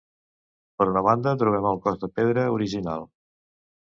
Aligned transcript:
Per 0.79 0.85
una 0.93 1.03
banda, 1.07 1.33
trobem 1.43 1.67
el 1.71 1.77
cos 1.83 1.99
de 2.05 2.09
pedra 2.21 2.47
original. 2.55 3.05